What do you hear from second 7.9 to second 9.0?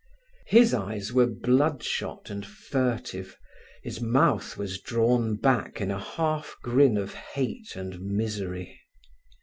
misery.